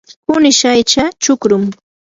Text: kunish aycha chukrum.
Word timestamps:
kunish 0.25 0.63
aycha 0.71 1.03
chukrum. 1.23 1.63